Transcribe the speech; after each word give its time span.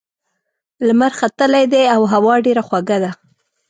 لمر 0.87 1.11
ختلی 1.19 1.65
دی 1.73 1.83
او 1.95 2.01
هوا 2.13 2.33
ډېره 2.45 2.63
خوږه 2.67 2.97
ده. 3.03 3.11